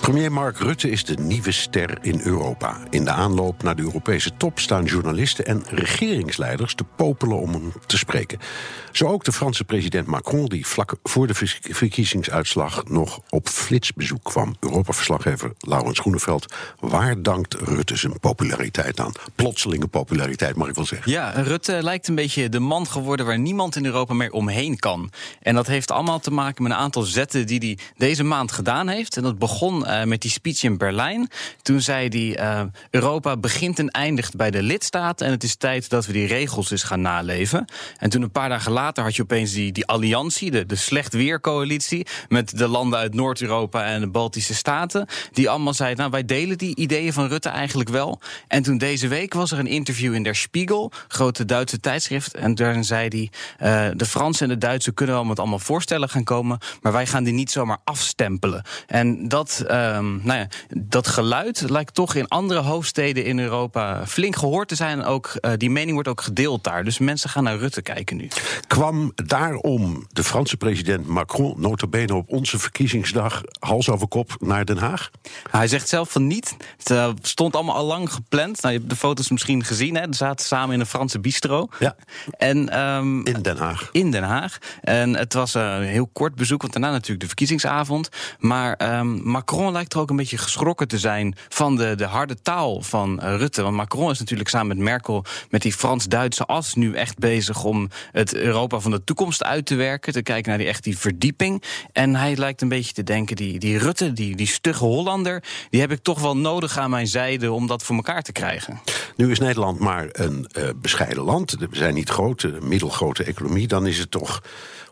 Premier 0.00 0.32
Mark 0.32 0.58
Rutte 0.58 0.90
is 0.90 1.04
de 1.04 1.14
nieuwe 1.14 1.52
ster 1.52 1.98
in 2.00 2.20
Europa. 2.24 2.78
In 2.90 3.04
de 3.04 3.10
aanloop 3.10 3.62
naar 3.62 3.76
de 3.76 3.82
Europese 3.82 4.36
top 4.36 4.58
staan 4.58 4.84
journalisten 4.84 5.46
en 5.46 5.64
regeringsleiders 5.70 6.74
te 6.74 6.84
popelen 6.84 7.38
om 7.38 7.52
hem 7.52 7.72
te 7.86 7.98
spreken. 7.98 8.38
Zo 8.92 9.06
ook 9.06 9.24
de 9.24 9.32
Franse 9.32 9.64
president 9.64 10.06
Macron, 10.06 10.46
die 10.46 10.66
vlak 10.66 10.94
voor 11.02 11.26
de 11.26 11.34
verkiezingsuitslag 11.60 12.84
nog 12.88 13.20
op 13.28 13.48
flitsbezoek 13.48 14.22
kwam. 14.22 14.56
Europa-verslaggever 14.60 15.52
Laurens 15.58 15.98
Groeneveld. 15.98 16.54
Waar 16.80 17.22
dankt 17.22 17.54
Rutte 17.54 17.96
zijn 17.96 18.20
populariteit 18.20 19.00
aan? 19.00 19.12
Plotselinge 19.34 19.86
populariteit, 19.86 20.56
mag 20.56 20.68
ik 20.68 20.74
wel 20.74 20.86
zeggen. 20.86 21.12
Ja, 21.12 21.30
Rutte 21.30 21.82
lijkt 21.82 22.08
een 22.08 22.14
beetje 22.14 22.48
de 22.48 22.60
man 22.60 22.86
geworden 22.86 23.26
waar 23.26 23.38
niemand 23.38 23.76
in 23.76 23.84
Europa 23.84 24.14
meer 24.14 24.32
omheen 24.32 24.78
kan. 24.78 25.10
En 25.42 25.54
dat 25.54 25.66
heeft 25.66 25.90
allemaal 25.90 26.20
te 26.20 26.30
maken 26.30 26.62
met 26.62 26.72
een 26.72 26.78
aantal 26.78 27.02
zetten 27.02 27.46
die 27.46 27.58
hij 27.58 27.78
deze 27.96 28.24
maand 28.24 28.52
gedaan 28.52 28.88
heeft. 28.88 29.16
En 29.16 29.22
dat 29.22 29.38
begon 29.38 29.85
uh, 29.86 30.02
met 30.02 30.20
die 30.20 30.30
speech 30.30 30.62
in 30.62 30.78
Berlijn. 30.78 31.28
Toen 31.62 31.80
zei 31.80 32.08
hij: 32.08 32.60
uh, 32.60 32.62
Europa 32.90 33.36
begint 33.36 33.78
en 33.78 33.90
eindigt 33.90 34.36
bij 34.36 34.50
de 34.50 34.62
lidstaten. 34.62 35.26
En 35.26 35.32
het 35.32 35.42
is 35.42 35.56
tijd 35.56 35.90
dat 35.90 36.06
we 36.06 36.12
die 36.12 36.26
regels 36.26 36.70
eens 36.70 36.82
gaan 36.82 37.00
naleven. 37.00 37.64
En 37.98 38.10
toen 38.10 38.22
een 38.22 38.30
paar 38.30 38.48
dagen 38.48 38.72
later 38.72 39.04
had 39.04 39.16
je 39.16 39.22
opeens 39.22 39.52
die, 39.52 39.72
die 39.72 39.86
alliantie, 39.86 40.50
de, 40.50 40.66
de 40.66 40.76
slecht 40.76 41.12
weercoalitie. 41.12 42.06
Met 42.28 42.58
de 42.58 42.68
landen 42.68 42.98
uit 42.98 43.14
Noord-Europa 43.14 43.84
en 43.84 44.00
de 44.00 44.08
Baltische 44.08 44.54
Staten. 44.54 45.06
Die 45.32 45.50
allemaal 45.50 45.74
zeiden: 45.74 45.98
Nou, 45.98 46.10
wij 46.10 46.24
delen 46.24 46.58
die 46.58 46.76
ideeën 46.76 47.12
van 47.12 47.28
Rutte 47.28 47.48
eigenlijk 47.48 47.88
wel. 47.88 48.20
En 48.48 48.62
toen 48.62 48.78
deze 48.78 49.08
week 49.08 49.34
was 49.34 49.52
er 49.52 49.58
een 49.58 49.66
interview 49.66 50.14
in 50.14 50.22
Der 50.22 50.36
Spiegel, 50.36 50.92
grote 51.08 51.44
Duitse 51.44 51.80
tijdschrift. 51.80 52.34
En 52.34 52.54
daarin 52.54 52.84
zei 52.84 53.08
hij: 53.08 53.30
uh, 53.88 53.96
De 53.96 54.06
Fransen 54.06 54.48
en 54.48 54.58
de 54.58 54.66
Duitsers 54.66 54.94
kunnen 54.94 55.14
wel 55.14 55.24
met 55.24 55.38
allemaal 55.38 55.58
voorstellen 55.58 56.08
gaan 56.08 56.24
komen. 56.24 56.58
Maar 56.80 56.92
wij 56.92 57.06
gaan 57.06 57.24
die 57.24 57.32
niet 57.32 57.50
zomaar 57.50 57.78
afstempelen. 57.84 58.64
En 58.86 59.28
dat. 59.28 59.64
Um, 59.76 60.20
nou 60.22 60.38
ja, 60.38 60.48
dat 60.68 61.06
geluid 61.06 61.64
lijkt 61.68 61.94
toch 61.94 62.14
in 62.14 62.28
andere 62.28 62.60
hoofdsteden 62.60 63.24
in 63.24 63.38
Europa 63.38 64.06
flink 64.06 64.36
gehoord 64.36 64.68
te 64.68 64.74
zijn. 64.74 65.04
Ook, 65.04 65.38
uh, 65.40 65.52
die 65.56 65.70
mening 65.70 65.92
wordt 65.92 66.08
ook 66.08 66.20
gedeeld 66.20 66.64
daar. 66.64 66.84
Dus 66.84 66.98
mensen 66.98 67.30
gaan 67.30 67.44
naar 67.44 67.56
Rutte 67.56 67.82
kijken 67.82 68.16
nu. 68.16 68.28
Kwam 68.66 69.12
daarom 69.14 70.06
de 70.12 70.24
Franse 70.24 70.56
president 70.56 71.06
Macron 71.06 71.54
notabene 71.60 72.14
op 72.14 72.28
onze 72.28 72.58
verkiezingsdag 72.58 73.42
hals 73.58 73.88
over 73.88 74.08
kop 74.08 74.36
naar 74.38 74.64
Den 74.64 74.78
Haag? 74.78 75.10
Hij 75.50 75.68
zegt 75.68 75.88
zelf 75.88 76.10
van 76.10 76.26
niet. 76.26 76.56
Het 76.76 76.90
uh, 76.90 77.10
stond 77.22 77.54
allemaal 77.54 77.74
al 77.74 77.86
lang 77.86 78.12
gepland. 78.12 78.62
Nou, 78.62 78.74
je 78.74 78.78
hebt 78.78 78.90
de 78.90 78.96
foto's 78.96 79.30
misschien 79.30 79.64
gezien. 79.64 79.94
Hè? 79.96 80.02
Ze 80.02 80.12
zaten 80.12 80.46
samen 80.46 80.74
in 80.74 80.80
een 80.80 80.86
Franse 80.86 81.20
bistro. 81.20 81.68
Ja. 81.78 81.96
En, 82.30 82.80
um, 82.80 83.26
in 83.26 83.42
Den 83.42 83.56
Haag. 83.56 83.88
In 83.92 84.10
Den 84.10 84.22
Haag. 84.22 84.58
En 84.80 85.16
het 85.16 85.32
was 85.32 85.54
een 85.54 85.82
heel 85.82 86.10
kort 86.12 86.34
bezoek, 86.34 86.60
want 86.60 86.72
daarna 86.72 86.90
natuurlijk 86.90 87.20
de 87.20 87.26
verkiezingsavond. 87.26 88.08
Maar 88.38 88.98
um, 88.98 89.20
Macron 89.24 89.65
lijkt 89.72 89.92
er 89.92 90.00
ook 90.00 90.10
een 90.10 90.16
beetje 90.16 90.38
geschrokken 90.38 90.88
te 90.88 90.98
zijn 90.98 91.34
van 91.48 91.76
de, 91.76 91.94
de 91.94 92.04
harde 92.04 92.42
taal 92.42 92.82
van 92.82 93.20
uh, 93.22 93.36
Rutte. 93.36 93.62
Want 93.62 93.76
Macron 93.76 94.10
is 94.10 94.18
natuurlijk 94.18 94.48
samen 94.48 94.76
met 94.76 94.78
Merkel 94.78 95.24
met 95.50 95.62
die 95.62 95.72
Frans-Duitse 95.72 96.44
as 96.44 96.74
nu 96.74 96.94
echt 96.94 97.18
bezig 97.18 97.64
om 97.64 97.88
het 98.12 98.34
Europa 98.34 98.78
van 98.80 98.90
de 98.90 99.04
toekomst 99.04 99.44
uit 99.44 99.66
te 99.66 99.74
werken. 99.74 100.12
Te 100.12 100.22
kijken 100.22 100.48
naar 100.48 100.58
die 100.58 100.68
echt 100.68 100.84
die 100.84 100.98
verdieping. 100.98 101.62
En 101.92 102.14
hij 102.14 102.36
lijkt 102.36 102.62
een 102.62 102.68
beetje 102.68 102.92
te 102.92 103.02
denken, 103.02 103.36
die, 103.36 103.58
die 103.58 103.78
Rutte, 103.78 104.12
die, 104.12 104.36
die 104.36 104.46
stugge 104.46 104.84
Hollander, 104.84 105.42
die 105.70 105.80
heb 105.80 105.90
ik 105.90 106.02
toch 106.02 106.20
wel 106.20 106.36
nodig 106.36 106.78
aan 106.78 106.90
mijn 106.90 107.06
zijde 107.06 107.52
om 107.52 107.66
dat 107.66 107.82
voor 107.82 107.96
elkaar 107.96 108.22
te 108.22 108.32
krijgen. 108.32 108.80
Nu 109.16 109.30
is 109.30 109.38
Nederland 109.38 109.78
maar 109.78 110.08
een 110.12 110.48
uh, 110.58 110.68
bescheiden 110.76 111.22
land. 111.22 111.56
We 111.58 111.68
zijn 111.70 111.94
niet 111.94 112.08
groot, 112.08 112.42
een 112.42 112.68
middelgrote 112.68 113.24
economie. 113.24 113.66
Dan 113.66 113.86
is 113.86 113.98
het 113.98 114.10
toch 114.10 114.42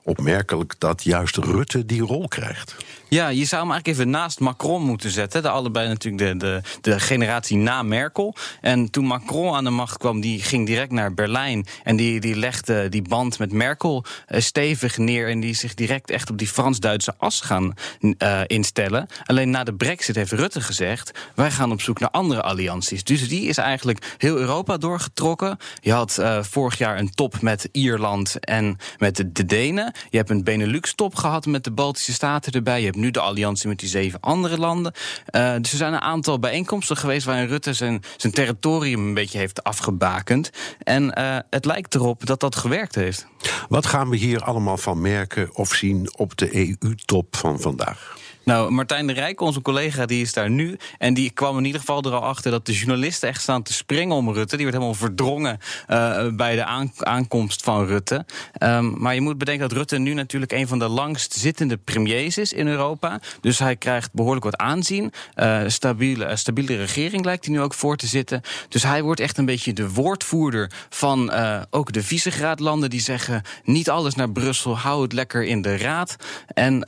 opmerkelijk 0.05 0.75
dat 0.79 1.05
juist 1.05 1.37
Rutte 1.37 1.87
die 1.87 2.03
rol 2.03 2.29
krijgt. 2.29 2.77
Ja, 3.09 3.29
je 3.29 3.45
zou 3.45 3.63
hem 3.63 3.71
eigenlijk 3.71 3.87
even 3.87 4.11
naast 4.11 4.41
Macron 4.41 4.83
moeten 4.83 5.11
zetten. 5.11 5.43
De 5.43 5.49
allebei 5.49 5.89
natuurlijk 5.89 6.25
de, 6.25 6.37
de, 6.47 6.61
de 6.81 7.01
generatie 7.01 7.57
na 7.57 7.83
Merkel. 7.83 8.35
En 8.61 8.91
toen 8.91 9.05
Macron 9.05 9.55
aan 9.55 9.65
de 9.65 9.71
macht 9.71 9.99
kwam, 9.99 10.21
die 10.21 10.43
ging 10.43 10.67
direct 10.67 10.91
naar 10.91 11.15
Berlijn. 11.15 11.67
En 11.83 11.97
die, 11.97 12.21
die 12.21 12.37
legde 12.37 12.89
die 12.89 13.03
band 13.03 13.39
met 13.39 13.53
Merkel 13.53 14.05
uh, 14.29 14.41
stevig 14.41 14.99
neer. 14.99 15.29
En 15.29 15.41
die 15.41 15.55
zich 15.55 15.75
direct 15.75 16.11
echt 16.11 16.31
op 16.31 16.39
die 16.39 16.49
Frans-Duitse 16.49 17.15
as 17.19 17.41
gaan 17.41 17.75
uh, 18.01 18.41
instellen. 18.47 19.07
Alleen 19.25 19.51
na 19.51 19.65
de 19.65 19.75
brexit 19.75 20.17
heeft 20.17 20.33
Rutte 20.33 20.61
gezegd... 20.61 21.19
wij 21.35 21.51
gaan 21.51 21.73
op 21.73 21.81
zoek 21.81 22.01
naar 22.01 22.11
andere 22.11 22.43
allianties. 22.43 23.05
Dus 23.05 23.29
die 23.29 23.49
is 23.49 23.57
eigenlijk 23.57 24.15
heel 24.19 24.37
Europa 24.37 24.77
doorgetrokken. 24.77 25.59
Je 25.81 25.93
had 25.93 26.17
uh, 26.21 26.43
vorig 26.43 26.79
jaar 26.79 26.99
een 26.99 27.15
top 27.15 27.41
met 27.41 27.69
Ierland 27.73 28.39
en 28.41 28.79
met 28.99 29.25
de 29.33 29.45
Denen. 29.45 29.94
Je 30.11 30.17
hebt 30.17 30.31
een 30.31 30.45
Benelux-top 30.45 31.15
gehad 31.15 31.47
met 31.47 31.65
de 31.65 31.71
Baltische 31.71 32.13
Staten 32.13 32.53
erbij. 32.53 32.79
Je 32.79 32.85
hebt 32.85 32.97
nu 32.97 33.11
de 33.11 33.21
alliantie 33.21 33.69
met 33.69 33.79
die 33.79 33.89
zeven 33.89 34.21
andere 34.21 34.59
landen. 34.59 34.93
Uh, 35.31 35.55
dus 35.61 35.71
er 35.71 35.77
zijn 35.77 35.93
een 35.93 36.01
aantal 36.01 36.39
bijeenkomsten 36.39 36.97
geweest 36.97 37.27
waarin 37.27 37.47
Rutte 37.47 37.73
zijn, 37.73 38.03
zijn 38.17 38.33
territorium 38.33 39.07
een 39.07 39.15
beetje 39.15 39.39
heeft 39.39 39.65
afgebakend. 39.65 40.51
En 40.79 41.19
uh, 41.19 41.37
het 41.51 41.65
lijkt 41.65 41.95
erop 41.95 42.27
dat 42.27 42.41
dat 42.41 42.57
gewerkt 42.57 42.95
heeft. 42.95 43.27
Wat 43.69 43.87
gaan 43.87 44.09
we 44.09 44.17
hier 44.17 44.43
allemaal 44.43 44.77
van 44.77 45.01
merken 45.01 45.57
of 45.57 45.75
zien 45.75 46.09
op 46.17 46.37
de 46.37 46.57
EU-top 46.57 47.37
van 47.37 47.61
vandaag? 47.61 48.17
Nou, 48.45 48.71
Martijn 48.71 49.07
de 49.07 49.13
Rijk, 49.13 49.41
onze 49.41 49.63
collega, 49.63 50.07
die 50.07 50.23
is 50.23 50.33
daar 50.33 50.51
nu. 50.51 50.77
En 50.99 51.15
die 51.15 51.31
kwam 51.31 51.59
in 51.59 51.65
ieder 51.65 51.81
geval 51.81 52.03
er 52.03 52.13
al 52.13 52.23
achter 52.23 52.51
dat 52.51 52.67
de 52.67 52.73
journalisten 52.73 53.29
echt 53.29 53.43
staan 53.43 53.63
te 53.63 53.73
springen 53.73 54.17
om 54.17 54.33
Rutte. 54.33 54.57
Die 54.57 54.65
werd 54.65 54.77
helemaal 54.77 54.99
verdrongen 54.99 55.59
uh, 55.89 56.27
bij 56.37 56.55
de 56.55 56.65
aan 56.65 56.93
aankomst 56.99 57.63
van 57.63 57.87
Rutte. 57.87 58.27
Um, 58.63 58.95
maar 58.99 59.15
je 59.15 59.21
moet 59.21 59.39
bedenken 59.39 59.69
dat 59.69 59.77
Rutte 59.77 59.99
nu 59.99 60.15
natuurlijk 60.15 60.53
een 60.53 60.69
van 60.69 60.79
de 60.79 60.89
langst 60.89 61.33
zittende 61.33 61.77
premiers 61.77 62.39
is 62.39 62.53
in 62.53 62.67
Europa. 62.67 63.21
Dus 63.41 63.59
hij 63.59 63.77
krijgt 63.77 64.13
behoorlijk 64.13 64.45
wat 64.45 64.57
aanzien. 64.57 65.13
Uh, 65.37 65.63
stabiele, 65.67 66.37
stabiele 66.37 66.77
regering 66.77 67.25
lijkt 67.25 67.45
hij 67.45 67.55
nu 67.55 67.61
ook 67.61 67.75
voor 67.75 67.97
te 67.97 68.07
zitten. 68.07 68.41
Dus 68.69 68.83
hij 68.83 69.03
wordt 69.03 69.21
echt 69.21 69.39
een 69.39 69.45
beetje 69.45 69.73
de 69.73 69.91
woordvoerder 69.91 70.71
van 70.89 71.33
ook 71.71 71.93
de 71.93 72.03
Visegraadlanden. 72.03 72.91
Die 72.91 73.01
zeggen 73.01 73.43
niet 73.65 73.91
alles 73.91 74.15
naar 74.15 74.31
Brussel, 74.31 74.79
hou 74.79 75.03
het 75.03 75.13
lekker 75.13 75.45
in 75.45 75.63
de 75.63 75.77
raad. 75.77 76.17
En 76.47 76.83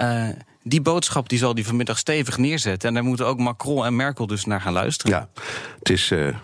die 0.68 0.80
boodschap 0.80 1.28
die 1.28 1.38
zal 1.38 1.54
die 1.54 1.66
vanmiddag 1.66 1.98
stevig 1.98 2.38
neerzetten. 2.38 2.88
En 2.88 2.94
daar 2.94 3.04
moeten 3.04 3.26
ook 3.26 3.38
Macron 3.38 3.84
en 3.84 3.96
Merkel 3.96 4.26
dus 4.26 4.44
naar 4.44 4.60
gaan 4.60 4.72
luisteren. 4.72 5.12
Ja, 5.12 5.28
het 5.78 5.90
is 5.90 6.10
uh, 6.10 6.36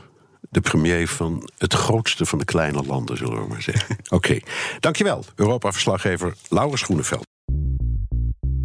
de 0.50 0.60
premier 0.60 1.08
van 1.08 1.50
het 1.58 1.74
grootste 1.74 2.26
van 2.26 2.38
de 2.38 2.44
kleine 2.44 2.82
landen, 2.82 3.16
zullen 3.16 3.42
we 3.42 3.48
maar 3.48 3.62
zeggen. 3.62 3.96
Oké, 4.04 4.14
okay. 4.14 4.42
dankjewel, 4.80 5.24
Europa-verslaggever 5.34 6.34
Laurens 6.48 6.82
Groeneveld. 6.82 7.31